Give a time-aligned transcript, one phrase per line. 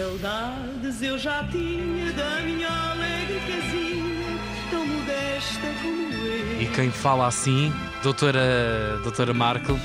[0.00, 6.62] Saudades eu já tinha da minha alegre casinha, tão modesta como eu.
[6.62, 7.70] E quem fala assim,
[8.02, 9.78] doutora, doutora Markle,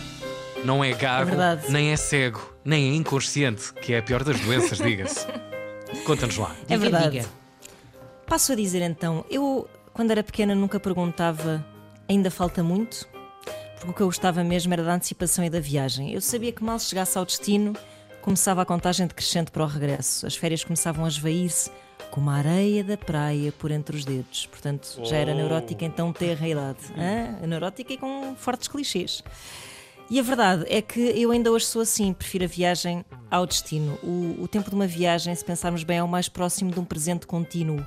[0.63, 1.69] não é gago, verdade.
[1.69, 5.27] nem é cego, nem é inconsciente, que é a pior das doenças, diga-se.
[6.07, 6.55] Conta-nos lá.
[6.69, 7.19] É verdade.
[7.19, 7.25] diga.
[8.25, 11.61] Passo a dizer então, eu quando era pequena nunca perguntava
[12.07, 13.05] ainda falta muito,
[13.75, 16.13] porque o que eu gostava mesmo era da antecipação e da viagem.
[16.13, 17.75] Eu sabia que mal chegasse ao destino,
[18.25, 20.25] começava a contagem decrescente para o regresso.
[20.25, 21.69] As férias começavam a esvair-se
[22.09, 24.47] como a areia da praia por entre os dedos.
[24.47, 26.79] Portanto, já era neurótica então terra a idade.
[26.97, 27.45] Hã?
[27.45, 29.23] Neurótica e com fortes clichês.
[30.09, 33.93] E a verdade é que eu ainda hoje sou assim, prefiro a viagem ao destino.
[34.01, 36.85] O, o tempo de uma viagem, se pensarmos bem, é o mais próximo de um
[36.85, 37.85] presente contínuo.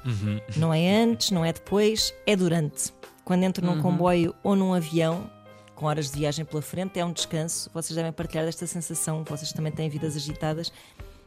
[0.57, 2.93] Não é antes, não é depois, é durante.
[3.24, 5.29] Quando entro num comboio ou num avião,
[5.78, 7.70] com horas de viagem pela frente, é um descanso.
[7.73, 10.73] Vocês devem partilhar desta sensação, vocês também têm vidas agitadas.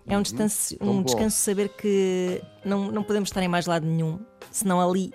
[0.06, 3.86] É um descanso, tão um descanso saber que não, não podemos estar em mais lado
[3.86, 4.20] nenhum,
[4.52, 5.14] senão ali,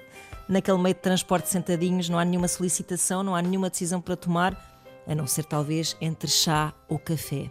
[0.48, 4.80] naquele meio de transporte sentadinhos, não há nenhuma solicitação, não há nenhuma decisão para tomar,
[5.06, 7.50] a não ser talvez entre chá ou café.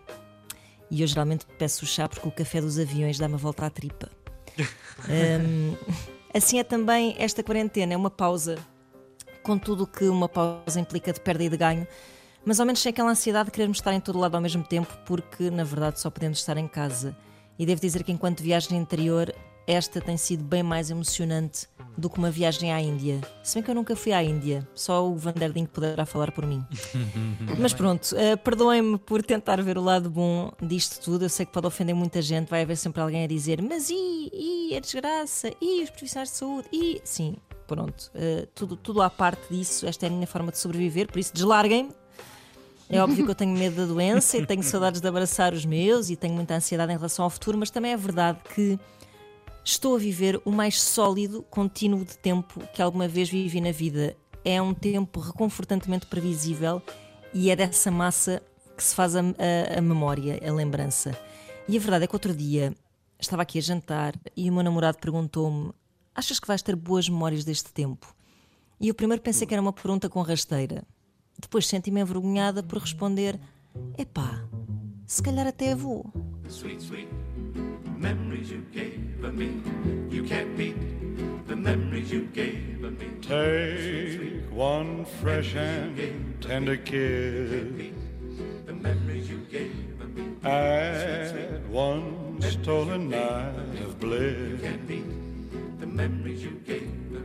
[0.90, 3.70] E eu geralmente peço o chá porque o café dos aviões dá-me a volta à
[3.70, 4.10] tripa.
[5.10, 5.76] Hum,
[6.34, 8.58] assim é também esta quarentena, é uma pausa,
[9.46, 11.88] com tudo o que uma pausa implica de perda e de ganho,
[12.44, 14.92] mas ao menos sem aquela ansiedade de querermos estar em todo lado ao mesmo tempo,
[15.06, 17.16] porque na verdade só podemos estar em casa.
[17.58, 19.34] E devo dizer que enquanto viagem interior,
[19.68, 23.22] esta tem sido bem mais emocionante do que uma viagem à Índia.
[23.44, 26.66] Se bem que eu nunca fui à Índia, só o Vanderding poderá falar por mim.
[27.60, 31.26] Mas pronto, eh, perdoem-me por tentar ver o lado bom disto tudo.
[31.26, 34.32] Eu sei que pode ofender muita gente, vai haver sempre alguém a dizer: Mas e,
[34.34, 35.52] e a desgraça?
[35.62, 36.68] E os profissionais de saúde?
[36.74, 37.36] E sim,
[37.68, 39.86] pronto, eh, tudo, tudo à parte disso.
[39.86, 41.92] Esta é a minha forma de sobreviver, por isso deslarguem-me.
[42.90, 46.10] É óbvio que eu tenho medo da doença e tenho saudades de abraçar os meus
[46.12, 48.78] e tenho muita ansiedade em relação ao futuro, mas também é verdade que
[49.64, 54.16] estou a viver o mais sólido contínuo de tempo que alguma vez vivi na vida.
[54.44, 56.80] É um tempo reconfortantemente previsível
[57.34, 58.40] e é dessa massa
[58.78, 61.18] que se faz a, a- a memória, a lembrança.
[61.68, 62.72] E a verdade é que outro dia
[63.20, 65.72] estava aqui a jantar e o meu namorado perguntou-me:
[66.16, 68.16] Achas que vais ter boas memórias deste tempo?
[68.80, 70.84] E eu primeiro pensei que era uma pergunta com rasteira.
[71.38, 73.38] Depois senti-me envergonhada por responder:
[73.98, 74.48] Epá,
[75.06, 76.06] se calhar até vou.
[76.48, 77.10] Sweet, sweet
[77.98, 78.98] memories you gave
[79.34, 79.62] me.
[80.10, 80.78] You can't beat
[81.48, 83.08] the memories you gave me.
[83.22, 87.92] Take one fresh and tender kiss.
[88.66, 89.74] The memories you gave
[90.16, 90.38] me.
[90.44, 94.62] Add one stolen night of bliss.
[94.62, 95.04] The
[95.96, 97.20] memories you gave me.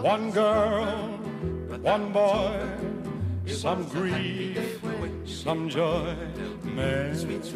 [0.00, 1.18] One girl,
[1.82, 2.60] one boy,
[3.46, 4.80] some grief,
[5.24, 6.14] some joy.
[6.62, 7.52] Memories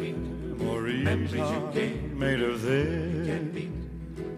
[1.39, 1.71] are
[2.13, 3.69] made of this.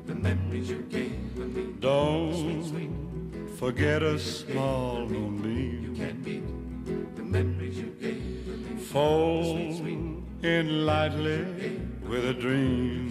[0.06, 1.74] The memories you gave me.
[1.80, 5.96] Don't forget a small moonbeam.
[7.16, 8.82] The memories you gave me.
[8.84, 9.58] Fall
[10.44, 11.46] in lightly
[12.08, 13.10] with a dream.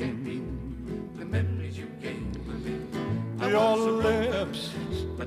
[1.19, 2.28] The memories you gave.
[3.51, 4.71] Your lips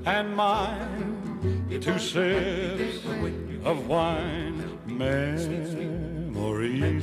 [0.05, 1.17] and mine,
[1.81, 2.99] two sips
[3.65, 4.63] of wine.
[4.85, 5.73] Memories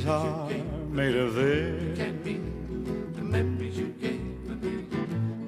[0.06, 0.48] are
[0.90, 1.98] made of this.
[3.16, 4.84] The memories you gave me.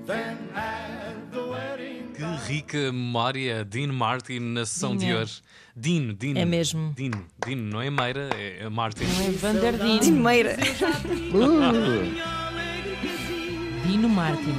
[0.06, 2.12] Then at the wedding.
[2.14, 5.18] Que rica memória, Dean Martin na sessão de Dinha.
[5.18, 5.40] hoje.
[5.76, 6.38] Dino, Dino.
[6.40, 6.92] É mesmo.
[6.96, 9.04] Dino, Dino, não é Meira, é é Martin.
[9.04, 9.98] É Vanderdino.
[10.00, 10.56] Primeira.
[13.86, 14.54] Dino Martin.